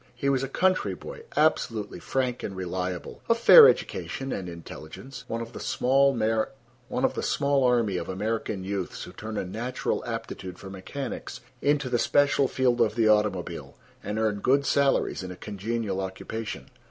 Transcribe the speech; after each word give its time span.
He 0.15 0.29
was 0.29 0.41
a 0.41 0.47
country 0.49 0.95
boy, 0.95 1.25
absolutely 1.37 1.99
frank 1.99 2.41
and 2.41 2.55
reliable, 2.55 3.21
of 3.29 3.37
fair 3.37 3.67
education 3.69 4.31
and 4.31 4.49
intelligence—one 4.49 5.41
of 5.41 5.53
the 5.53 5.59
small 5.59 6.17
army 7.63 7.97
of 7.97 8.09
American 8.09 8.63
youths 8.63 9.03
who 9.03 9.11
turn 9.11 9.37
a 9.37 9.45
natural 9.45 10.03
aptitude 10.05 10.57
for 10.57 10.71
mechanics 10.71 11.41
into 11.61 11.87
the 11.87 11.99
special 11.99 12.47
field 12.47 12.81
of 12.81 12.95
the 12.95 13.07
automobile, 13.07 13.77
and 14.03 14.17
earn 14.17 14.39
good 14.39 14.65
salaries 14.65 15.21
in 15.21 15.29
a 15.29 15.35
congenial 15.37 16.01
occupation. 16.01 16.71